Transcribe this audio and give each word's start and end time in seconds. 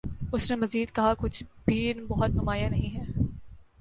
اس 0.33 0.49
نے 0.51 0.55
مزید 0.57 0.91
کہا 0.91 1.13
کچھ 1.17 1.43
بھِی 1.65 1.93
بہت 2.07 2.29
نُمایاں 2.29 2.69
نہیں 2.69 2.95
ہے 2.95 3.03